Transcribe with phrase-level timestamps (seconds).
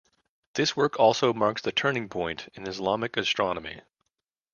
[0.55, 3.81] This work also marks the turning point in Islamic astronomy.